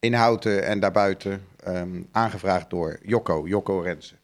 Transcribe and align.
in 0.00 0.14
Houten 0.14 0.64
en 0.66 0.80
daarbuiten. 0.80 1.44
ehm, 1.64 2.02
aangevraagd 2.12 2.70
door 2.70 2.98
Jocko, 3.02 3.46
Jocko 3.46 3.80
Rensen, 3.80 4.18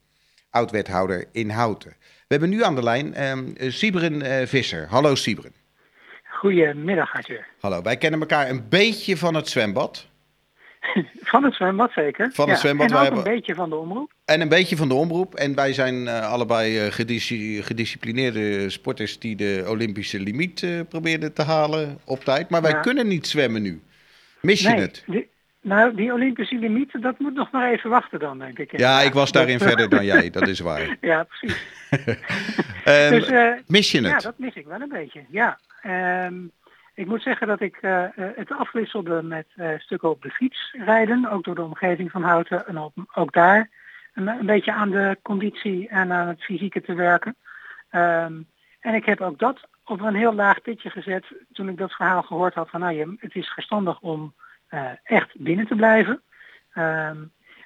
oud-wethouder 0.50 1.25
in 1.33 1.50
Houten. 1.50 1.91
We 2.00 2.38
hebben 2.38 2.48
nu 2.50 2.64
aan 2.64 2.75
de 2.75 2.83
lijn 2.83 3.14
ehm 3.14 3.45
Siebren 3.56 4.22
eh, 4.22 4.46
Visser. 4.46 4.87
Hallo 4.88 5.14
Siebren. 5.14 5.53
Goedemiddag, 6.29 7.14
Arthur. 7.14 7.46
Hallo, 7.61 7.82
wij 7.82 7.96
kennen 7.96 8.21
elkaar 8.21 8.50
een 8.50 8.69
beetje 8.69 9.16
van 9.16 9.35
het 9.35 9.48
zwembad. 9.48 10.06
Van 11.32 11.45
het 11.45 11.54
zwembad 11.54 11.93
zeker. 11.93 12.30
Van 12.32 12.48
het 12.48 12.59
zwembad, 12.59 12.86
En 12.86 12.93
wij 12.93 12.98
ook 13.00 13.07
hebben- 13.14 13.32
een 13.32 13.36
beetje 13.39 13.54
van 13.54 13.68
de 13.70 13.77
omroep. 13.77 14.12
En 14.25 14.41
een 14.41 14.48
beetje 14.48 14.77
van 14.77 14.89
de 14.89 14.95
omroep. 14.95 15.34
En 15.34 15.54
wij 15.54 15.73
zijn 15.73 16.09
eh, 16.09 16.30
allebei 16.30 16.79
eh, 16.79 16.93
gedisci- 16.93 17.62
gedisciplineerde 17.62 18.70
sporters 18.70 19.18
die 19.18 19.36
de 19.36 19.64
Olympische 19.68 20.20
limiet 20.20 20.62
eh, 20.62 20.80
probeerden 20.89 21.32
te 21.32 21.43
halen 21.43 21.98
op 22.04 22.25
tijd. 22.25 22.50
Maar 22.50 22.62
wij 22.62 22.70
Ja. 22.70 22.80
kunnen 22.80 23.07
niet 23.09 23.27
zwemmen 23.27 23.62
nu. 23.62 23.82
Mis 24.41 24.61
je 24.61 24.68
het? 24.68 25.04
Nou, 25.62 25.94
die 25.94 26.12
Olympische 26.12 26.56
limiet, 26.58 27.02
dat 27.02 27.18
moet 27.18 27.34
nog 27.34 27.50
maar 27.50 27.70
even 27.72 27.90
wachten 27.90 28.18
dan, 28.18 28.39
denk 28.39 28.58
ik. 28.58 28.79
Ja, 28.79 29.00
ik 29.00 29.12
was 29.12 29.32
daarin 29.32 29.58
Dat- 29.58 29.68
verder 29.68 29.89
dan 29.89 30.04
jij, 30.04 30.30
dat 30.30 30.48
is 30.48 30.61
waar. 30.70 30.96
Ja, 31.00 31.22
precies. 31.25 31.64
Ehm, 32.84 33.11
Dus, 33.11 33.27
eh, 33.27 33.53
mis 33.67 33.91
je 33.91 34.00
ja, 34.03 34.08
het? 34.14 34.22
dat 34.22 34.39
mis 34.39 34.55
ik 34.55 34.67
wel 34.67 34.80
een 34.80 34.89
beetje. 34.89 35.25
Ja. 35.30 35.58
Ehm, 35.83 36.34
ik 36.94 37.06
moet 37.06 37.22
zeggen 37.22 37.47
dat 37.47 37.61
ik 37.61 37.77
eh, 37.80 38.05
eh, 38.05 38.11
het 38.17 38.50
afwisselde 38.53 39.22
met 39.22 39.47
eh, 39.56 39.69
stukken 39.78 40.11
op 40.11 40.22
de 40.22 40.30
fiets 40.30 40.75
rijden, 40.84 41.30
ook 41.30 41.44
door 41.44 41.55
de 41.55 41.62
omgeving 41.62 42.11
van 42.11 42.22
Houten. 42.22 42.67
En 42.67 42.78
ook, 42.78 42.92
ook 43.14 43.33
daar 43.33 43.70
een, 44.14 44.27
een 44.28 44.47
beetje 44.47 44.72
aan 44.72 44.91
de 44.91 45.19
conditie 45.22 45.89
en 45.89 46.12
aan 46.12 46.28
het 46.28 46.42
fysieke 46.44 46.81
te 46.81 46.94
werken. 46.94 47.36
Ehm, 47.91 48.33
en 48.81 48.94
ik 48.94 49.05
heb 49.05 49.20
ook 49.20 49.39
dat 49.39 49.61
op 49.84 50.00
een 50.00 50.14
heel 50.14 50.34
laag 50.34 50.62
pitje 50.62 50.91
gezet 50.91 51.25
toen 51.53 51.69
ik 51.69 51.78
dat 51.78 51.92
verhaal 51.92 52.22
gehoord 52.22 52.55
had 52.55 52.70
van 52.70 52.81
nou, 52.81 53.17
het 53.20 53.34
is 53.34 53.48
verstandig 53.48 54.00
om 54.00 54.34
eh, 54.36 54.42
echt 55.03 55.31
binnen 55.39 55.67
te 55.67 55.75
blijven. 55.75 56.22
Ehm, 56.72 57.17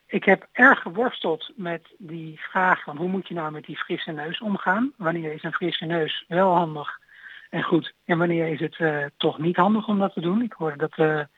ik 0.06 0.24
heb 0.24 0.48
erg 0.52 0.78
geworsteld 0.78 1.52
met 1.56 1.94
die 1.98 2.40
vraag 2.40 2.82
van 2.82 2.96
hoe 2.96 3.08
moet 3.08 3.28
je 3.28 3.34
nou 3.34 3.52
met 3.52 3.64
die 3.64 3.76
frisse 3.76 4.12
neus 4.12 4.40
omgaan? 4.40 4.92
Wanneer 4.96 5.32
is 5.32 5.42
een 5.42 5.52
frisse 5.52 5.84
neus 5.84 6.24
wel 6.28 6.54
handig 6.54 6.98
en 7.50 7.62
goed 7.62 7.94
en 8.04 8.18
wanneer 8.18 8.48
is 8.48 8.60
het 8.60 8.76
eh, 8.76 9.04
toch 9.16 9.38
niet 9.38 9.56
handig 9.56 9.88
om 9.88 9.98
dat 9.98 10.12
te 10.12 10.20
doen? 10.20 10.42
Ik 10.42 10.52
hoorde 10.52 10.76
dat 10.76 10.94
de 10.94 11.28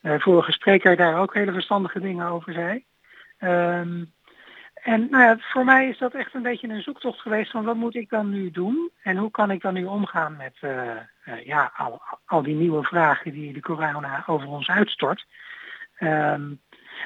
eh, 0.00 0.20
vorige 0.20 0.52
spreker 0.52 0.96
daar 0.96 1.18
ook 1.18 1.34
hele 1.34 1.52
verstandige 1.52 2.00
dingen 2.00 2.26
over 2.26 2.52
zei. 2.52 2.84
Ehm, 3.38 4.04
en 4.82 5.06
nou 5.10 5.24
ja, 5.24 5.36
voor 5.38 5.64
mij 5.64 5.88
is 5.88 5.98
dat 5.98 6.14
echt 6.14 6.34
een 6.34 6.42
beetje 6.42 6.68
een 6.68 6.82
zoektocht 6.82 7.20
geweest 7.20 7.50
van 7.50 7.64
wat 7.64 7.76
moet 7.76 7.94
ik 7.94 8.08
dan 8.08 8.30
nu 8.30 8.50
doen 8.50 8.90
en 9.02 9.16
hoe 9.16 9.30
kan 9.30 9.50
ik 9.50 9.62
dan 9.62 9.74
nu 9.74 9.84
omgaan 9.84 10.36
met 10.36 10.54
eh, 10.60 10.90
eh, 11.24 11.44
ja, 11.44 11.72
al, 11.76 12.02
al 12.26 12.42
die 12.42 12.54
nieuwe 12.54 12.82
vragen 12.82 13.32
die 13.32 13.52
de 13.52 13.60
corona 13.60 14.22
over 14.26 14.48
ons 14.48 14.68
uitstort. 14.68 15.26
Ehm, 15.96 16.42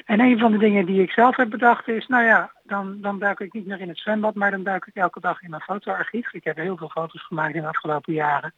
en 0.05 0.19
een 0.19 0.39
van 0.39 0.51
de 0.51 0.57
dingen 0.57 0.85
die 0.85 1.01
ik 1.01 1.11
zelf 1.11 1.35
heb 1.35 1.49
bedacht 1.49 1.87
is, 1.87 2.07
nou 2.07 2.23
ja, 2.23 2.51
dan, 2.63 3.01
dan 3.01 3.19
duik 3.19 3.39
ik 3.39 3.53
niet 3.53 3.67
meer 3.67 3.79
in 3.79 3.89
het 3.89 3.97
zwembad, 3.97 4.35
maar 4.35 4.51
dan 4.51 4.63
duik 4.63 4.85
ik 4.85 4.95
elke 4.95 5.19
dag 5.19 5.41
in 5.41 5.49
mijn 5.49 5.61
fotoarchief. 5.61 6.33
Ik 6.33 6.43
heb 6.43 6.55
heel 6.55 6.77
veel 6.77 6.89
foto's 6.89 7.25
gemaakt 7.25 7.55
in 7.55 7.61
de 7.61 7.67
afgelopen 7.67 8.13
jaren. 8.13 8.53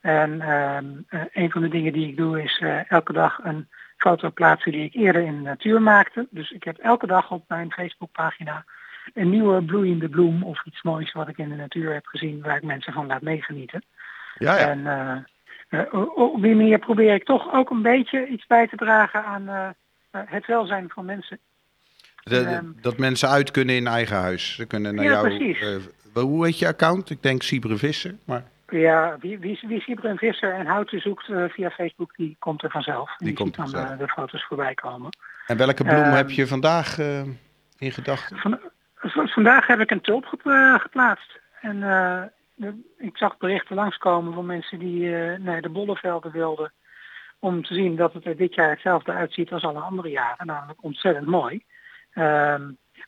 En 0.00 0.40
ehm, 0.40 0.86
eh, 1.08 1.20
een 1.32 1.50
van 1.50 1.62
de 1.62 1.68
dingen 1.68 1.92
die 1.92 2.08
ik 2.08 2.16
doe 2.16 2.42
is 2.42 2.62
elke 2.88 3.12
dag 3.12 3.40
een 3.42 3.68
foto 4.02 4.30
plaatsen 4.30 4.72
die 4.72 4.84
ik 4.84 4.94
eerder 4.94 5.22
in 5.22 5.36
de 5.36 5.42
natuur 5.42 5.82
maakte. 5.82 6.26
Dus 6.30 6.50
ik 6.50 6.64
heb 6.64 6.78
elke 6.78 7.06
dag 7.06 7.30
op 7.30 7.44
mijn 7.48 7.72
Facebookpagina 7.72 8.64
een 9.14 9.30
nieuwe 9.30 9.62
bloeiende 9.62 10.08
bloem 10.08 10.42
of 10.42 10.64
iets 10.66 10.82
moois 10.82 11.12
wat 11.12 11.28
ik 11.28 11.38
in 11.38 11.48
de 11.48 11.54
natuur 11.54 11.92
heb 11.92 12.06
gezien 12.06 12.42
waar 12.42 12.56
ik 12.56 12.62
mensen 12.62 12.92
van 12.92 13.06
laat 13.06 13.22
meegenieten. 13.22 13.82
Ja, 14.38 14.58
ja. 14.58 14.68
En 14.68 14.86
eh, 14.86 15.80
eh, 15.80 15.94
op 16.18 16.42
die 16.42 16.54
manier 16.54 16.78
probeer 16.78 17.14
ik 17.14 17.24
toch 17.24 17.52
ook 17.52 17.70
een 17.70 17.82
beetje 17.82 18.26
iets 18.26 18.46
bij 18.46 18.68
te 18.68 18.76
dragen 18.76 19.24
aan 19.24 19.48
eh, 19.48 19.68
het 20.26 20.46
welzijn 20.46 20.90
van 20.94 21.04
mensen. 21.04 21.38
De- 22.22 22.30
de- 22.30 22.44
ehm, 22.44 22.66
dat 22.80 22.98
mensen 22.98 23.28
uit 23.28 23.50
kunnen 23.50 23.74
in 23.74 23.86
eigen 23.86 24.16
huis. 24.16 24.54
Ze 24.54 24.66
kunnen 24.66 24.94
naar 24.94 25.04
Ja, 25.04 25.10
jou. 25.10 25.80
hoe 26.14 26.44
heet 26.44 26.58
je 26.58 26.66
account? 26.66 27.10
Ik 27.10 27.22
denk 27.22 27.42
Siebren 27.42 27.78
Visser. 27.78 28.14
Maar 28.26 28.42
Ja, 28.72 29.16
wie, 29.20 29.38
wie, 29.38 29.58
wie 29.66 29.80
Sieber 29.80 30.04
en 30.04 30.18
Visser 30.18 30.54
en 30.54 30.66
Houten 30.66 31.00
zoekt 31.00 31.28
eh, 31.28 31.44
via 31.48 31.70
Facebook, 31.70 32.16
die 32.16 32.36
komt 32.38 32.62
er 32.62 32.70
vanzelf. 32.70 33.16
Die 33.16 33.26
die, 33.26 33.36
komt 33.36 33.54
ziet 33.54 33.72
dan 33.74 33.84
eh, 33.90 33.98
de 33.98 34.08
foto's 34.08 34.44
voorbij 34.44 34.74
komen. 34.74 35.10
en 35.46 35.56
welke 35.56 35.82
bloem 35.84 35.96
Ehm, 35.96 36.12
heb 36.12 36.30
je 36.30 36.46
vandaag 36.46 36.98
eh, 36.98 37.22
in 37.78 37.92
gedachten? 37.92 38.36
Van, 38.38 38.58
vandaag 39.28 39.66
heb 39.66 39.80
ik 39.80 39.90
een 39.90 40.00
tulp 40.00 40.24
gep- 40.24 40.80
geplaatst. 40.82 41.40
En 41.60 41.80
de- 42.54 42.80
ik 42.98 43.16
zag 43.16 43.36
berichten 43.38 43.76
langskomen 43.76 44.34
van 44.34 44.46
mensen 44.46 44.78
die 44.78 45.10
naar 45.38 45.62
de 45.62 45.68
bollevelden 45.68 46.32
wilden. 46.32 46.72
Om 47.38 47.64
te 47.64 47.74
zien 47.74 47.96
dat 47.96 48.12
het 48.12 48.26
er 48.26 48.36
dit 48.36 48.54
jaar 48.54 48.70
hetzelfde 48.70 49.12
uitziet 49.12 49.52
als 49.52 49.62
alle 49.62 49.80
andere 49.80 50.08
jaren. 50.08 50.46
Namelijk 50.46 50.82
ontzettend 50.84 51.26
mooi. 51.26 51.62
Ehm, 52.12 52.62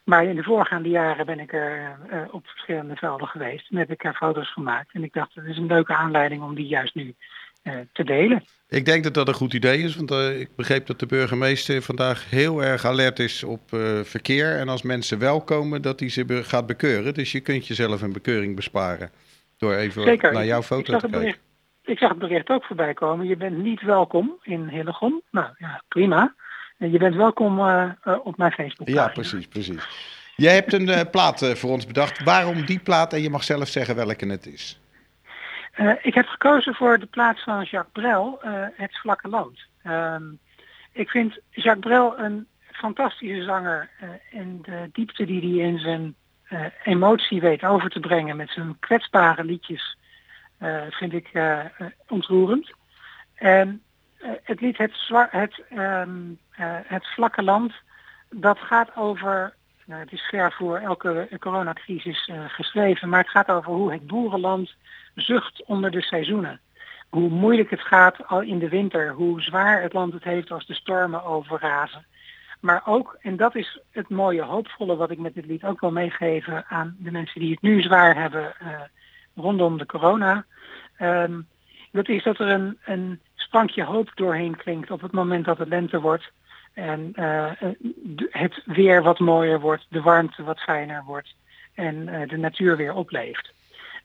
maar 0.05 0.25
in 0.25 0.37
de 0.37 0.43
voorgaande 0.43 0.88
jaren 0.88 1.27
ben 1.27 1.41
ik 1.41 1.53
er 1.53 1.97
eh, 2.10 2.19
op 2.31 2.47
verschillende 2.47 2.97
velden 2.97 3.27
geweest. 3.28 3.71
En 3.71 3.77
heb 3.78 3.91
ik 3.91 4.05
er 4.05 4.15
foto's 4.15 4.53
gemaakt. 4.53 4.93
En 4.93 5.05
ik 5.05 5.12
dacht, 5.12 5.34
het 5.34 5.44
is 5.44 5.56
een 5.56 5.66
leuke 5.66 5.94
aanleiding 5.94 6.43
om 6.43 6.55
die 6.55 6.66
juist 6.66 6.94
nu 6.94 7.15
eh, 7.62 7.75
te 7.93 8.05
delen. 8.05 8.44
Ik 8.69 8.84
denk 8.84 9.05
dat 9.05 9.15
dat 9.15 9.28
een 9.28 9.34
goed 9.34 9.55
idee 9.55 9.78
is, 9.82 9.97
want 9.97 10.10
eh, 10.10 10.41
ik 10.41 10.49
begreep 10.56 10.87
dat 10.87 10.99
de 10.99 11.06
burgemeester 11.06 11.82
vandaag 11.82 12.31
heel 12.31 12.62
erg 12.62 12.84
alert 12.84 13.19
is 13.19 13.44
op 13.44 13.60
verkeer. 14.03 14.59
En 14.59 14.69
als 14.69 14.82
mensen 14.82 15.19
wel 15.19 15.41
komen, 15.41 15.82
dat 15.82 16.00
hij 16.00 16.09
ze 16.09 16.25
be- 16.25 16.44
gaat 16.44 16.66
bekeuren. 16.66 17.15
Dus 17.15 17.32
je 17.32 17.41
kunt 17.41 17.66
jezelf 17.66 18.03
een 18.03 18.12
bekeuring 18.12 18.56
besparen 18.56 19.11
door 19.59 19.75
even 19.75 20.03
Zeker. 20.03 20.32
naar 20.32 20.44
jouw 20.44 20.62
foto 20.62 20.82
te 20.82 20.91
kijken. 20.91 21.11
bericht, 21.11 21.38
ik 21.84 21.99
zag 21.99 22.09
het 22.09 22.19
bericht 22.19 22.49
ook 22.49 22.65
voorbij 22.65 22.94
komen. 22.94 23.26
Je 23.26 23.37
bent 23.37 23.56
niet 23.62 23.82
welkom 23.82 24.38
in 24.43 24.69
Hillegom. 24.69 25.22
Nou 25.31 25.47
ja, 25.59 25.82
prima. 25.88 26.34
Je 26.91 26.99
bent 26.99 27.15
welkom 27.15 27.59
eh, 27.59 27.91
eh, 28.03 28.27
op 28.27 28.37
mijn 28.37 28.53
Facebook. 28.53 28.89
Ja, 28.89 29.09
precies, 29.09 29.47
precies. 29.47 29.89
Jij 30.37 30.55
hebt 30.55 30.72
een 30.72 30.89
eh, 30.89 31.11
plaat 31.11 31.59
voor 31.59 31.71
ons 31.71 31.87
bedacht. 31.87 32.22
Waarom 32.22 32.65
die 32.65 32.78
plaat? 32.78 33.12
En 33.12 33.22
je 33.22 33.31
mag 33.31 33.45
zelf 33.45 33.69
zeggen 33.69 33.97
welke 33.97 34.27
het 34.27 34.47
is. 34.47 34.78
Ik 36.03 36.15
heb 36.15 36.27
gekozen 36.27 36.75
voor 36.75 36.99
de 36.99 37.06
plaats 37.06 37.43
van 37.43 37.62
Jacques 37.62 37.93
Brel, 37.93 38.39
Het 38.75 38.99
Vlakke 38.99 39.28
Land. 39.28 39.61
Ehm, 39.83 40.23
ik 40.93 41.11
vind 41.11 41.39
Jacques 41.50 41.84
Brel 41.84 42.19
een 42.19 42.47
fantastische 42.73 43.43
zanger 43.43 43.91
en 44.31 44.59
de 44.62 44.89
diepte 44.93 45.25
die 45.25 45.41
hij 45.41 45.67
in 45.69 45.78
zijn 45.78 46.15
emotie 46.84 47.41
weet 47.41 47.65
over 47.65 47.91
te 47.91 48.00
brengen 48.00 48.37
met 48.37 48.50
zijn 48.50 48.77
kwetsbare 48.81 49.44
liedjes 49.44 49.97
vind 50.91 51.12
ik 51.12 51.31
ontroerend. 52.09 52.71
En 53.34 53.83
het 54.43 54.61
lied 54.61 54.77
Het, 54.77 54.93
Zwa- 54.93 55.31
ehm, 55.31 56.11
eh, 56.51 56.77
het 56.85 57.07
Vlakke 57.07 57.43
Land, 57.43 57.73
dat 58.31 58.59
gaat 58.59 58.97
over 58.97 59.55
nou, 59.85 60.01
het 60.01 60.12
is 60.12 60.23
ver 60.23 60.53
voor 60.53 60.79
elke 60.79 61.29
coronacrisis 61.39 62.29
eh, 62.29 62.45
geschreven, 62.47 63.09
maar 63.09 63.21
het 63.21 63.31
gaat 63.31 63.49
over 63.49 63.73
hoe 63.73 63.93
het 63.93 64.07
boerenland 64.07 64.75
zucht 65.15 65.65
onder 65.65 65.91
de 65.91 66.03
seizoenen. 66.03 66.61
Hoe 67.09 67.29
moeilijk 67.29 67.71
het 67.71 67.81
gaat 67.81 68.27
al 68.27 68.41
in 68.41 68.59
de 68.59 68.69
winter, 68.69 69.12
hoe 69.12 69.43
zwaar 69.43 69.83
het 69.83 69.93
land 69.93 70.12
het 70.12 70.25
heeft 70.25 70.51
als 70.51 70.67
de 70.67 70.75
stormen 70.75 71.25
overrazen. 71.25 72.06
Maar 72.61 72.83
ook, 72.85 73.17
en 73.21 73.37
dat 73.37 73.55
is 73.55 73.81
het 73.91 74.09
mooie 74.09 74.43
hoopvolle 74.43 74.97
wat 74.97 75.11
ik 75.11 75.19
met 75.19 75.35
dit 75.35 75.47
lied 75.47 75.65
ook 75.65 75.81
wil 75.81 75.93
meegeven 75.93 76.65
aan 76.69 76.97
de 76.99 77.11
mensen 77.11 77.41
die 77.41 77.51
het 77.51 77.62
nu 77.62 77.83
zwaar 77.83 78.17
hebben 78.17 78.55
eh, 78.59 78.81
rondom 79.35 79.79
de 79.79 79.87
corona. 79.87 80.45
ehm, 80.97 81.41
dat 81.93 82.09
is 82.09 82.23
dat 82.23 82.39
er 82.39 82.49
een, 82.49 82.79
een 82.85 83.21
sprankje 83.54 83.84
hoop 83.84 84.10
doorheen 84.15 84.56
klinkt 84.56 84.91
op 84.91 85.00
het 85.00 85.12
moment 85.12 85.44
dat 85.44 85.59
het 85.59 85.69
lente 85.69 86.00
wordt. 86.00 86.31
En 86.72 87.10
eh, 87.15 87.50
de- 88.03 88.28
het 88.31 88.62
weer 88.65 89.03
wat 89.03 89.19
mooier 89.19 89.60
wordt, 89.60 89.87
de 89.88 90.00
warmte 90.03 90.42
wat 90.42 90.60
fijner 90.60 91.03
wordt 91.04 91.34
en 91.75 92.09
eh, 92.09 92.28
de 92.28 92.37
natuur 92.37 92.76
weer 92.76 92.94
opleeft. 92.94 93.53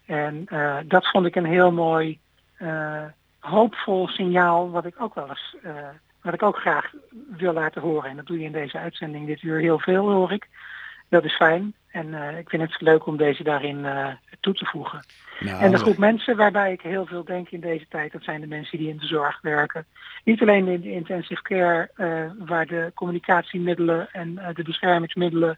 En 0.06 0.44
eh, 0.46 0.78
dat 0.86 1.08
vond 1.08 1.26
ik 1.26 1.36
een 1.36 1.46
heel 1.46 1.72
mooi, 1.72 2.20
eh, 2.58 3.04
hoopvol 3.40 4.08
signaal 4.08 4.70
wat 4.72 4.86
ik 4.86 5.02
ook 5.02 5.16
wel 5.16 5.30
eens, 5.30 5.56
eh, 5.64 5.74
wat 6.22 6.34
ik 6.34 6.44
ook 6.44 6.58
graag 6.58 6.92
wil 7.38 7.54
laten 7.54 7.82
horen. 7.82 8.10
En 8.10 8.16
dat 8.16 8.26
doe 8.26 8.40
je 8.40 8.46
in 8.46 8.52
deze 8.52 8.78
uitzending 8.78 9.26
dit 9.28 9.42
uur 9.42 9.60
heel 9.60 9.80
veel, 9.80 10.10
hoor 10.12 10.32
ik. 10.32 10.48
Dat 11.10 11.24
is 11.24 11.36
fijn. 11.36 11.74
En 11.92 12.14
eh, 12.14 12.38
ik 12.38 12.50
vind 12.50 12.62
het 12.62 12.82
leuk 12.82 13.06
om 13.06 13.18
deze 13.18 13.44
daarin 13.44 13.86
eh, 13.86 14.08
toe 14.40 14.54
te 14.54 14.66
voegen. 14.66 15.06
Nou, 15.40 15.62
En 15.62 15.72
de 15.72 15.78
groep 15.78 15.98
mensen 15.98 16.36
waarbij 16.36 16.72
ik 16.72 16.82
heel 16.82 17.06
veel 17.06 17.24
denk 17.24 17.50
in 17.50 17.60
deze 17.60 17.86
tijd, 17.90 18.12
dat 18.12 18.24
zijn 18.24 18.42
de 18.42 18.48
mensen 18.48 18.78
die 18.78 18.90
in 18.90 18.98
de 18.98 19.06
zorg 19.06 19.42
werken. 19.42 19.86
Niet 20.24 20.42
alleen 20.42 20.68
in 20.68 20.82
de 20.82 20.92
intensive 20.92 21.42
care, 21.42 21.90
eh, 21.96 22.46
waar 22.48 22.66
de 22.66 22.92
communicatiemiddelen 22.96 24.12
en 24.12 24.36
de 24.54 24.64
beschermingsmiddelen 24.64 25.58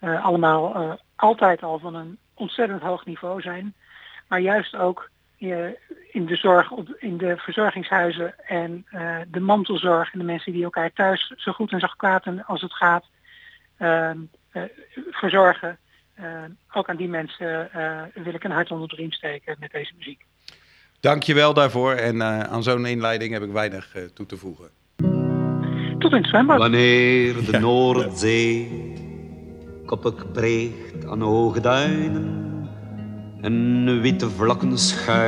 allemaal 0.00 0.98
altijd 1.16 1.62
al 1.62 1.78
van 1.78 1.94
een 1.94 2.18
ontzettend 2.34 2.82
hoog 2.82 3.04
niveau 3.04 3.40
zijn. 3.40 3.74
Maar 4.28 4.40
juist 4.40 4.76
ook 4.76 5.10
in 6.10 6.26
de 6.26 6.36
zorg, 6.36 6.70
op, 6.70 6.88
in 6.98 7.16
de 7.16 7.36
verzorgingshuizen 7.36 8.34
en 8.46 8.86
de 9.28 9.40
mantelzorg 9.40 10.12
en 10.12 10.18
de 10.18 10.24
mensen 10.24 10.52
die 10.52 10.64
elkaar 10.64 10.92
thuis 10.92 11.32
zo 11.36 11.52
goed 11.52 11.72
en 11.72 11.80
zo 11.80 11.86
kwaad 11.96 12.24
en 12.24 12.44
als 12.44 12.60
het 12.60 12.72
gaat 12.72 13.04
ehm, 13.76 14.18
eh, 14.18 14.41
verzorgen. 15.10 15.78
Eh, 16.14 16.26
ook 16.72 16.88
aan 16.88 16.96
die 16.96 17.08
mensen 17.08 17.72
eh, 17.72 18.02
wil 18.14 18.34
ik 18.34 18.44
een 18.44 18.50
hart 18.50 18.70
onder 18.70 18.88
de 18.88 18.96
riem 18.96 19.12
steken 19.12 19.56
met 19.60 19.70
deze 19.70 19.92
muziek. 19.96 20.24
Dank 21.02 21.22
je 21.22 21.34
wel 21.34 21.54
daarvoor. 21.54 21.92
En 21.92 22.20
eh, 22.20 22.40
aan 22.40 22.62
zo'n 22.62 22.86
inleiding 22.86 23.32
heb 23.32 23.42
ik 23.42 23.50
weinig 23.50 23.94
eh, 23.94 24.02
toe 24.14 24.26
te 24.26 24.36
voegen. 24.36 24.70
tot 25.98 26.10
in 26.10 26.16
het 26.16 26.26
zwembad. 26.26 26.58
Wanneer 26.58 27.34
de 27.50 27.58
Noordzee 27.58 28.68
koppig 29.86 30.32
breekt 30.32 31.06
aan 31.06 31.20
hoge 31.20 31.60
duinen 31.60 32.68
en 33.40 34.00
witte 34.00 34.30
vlakken 34.30 34.78
schuim. 34.78 35.20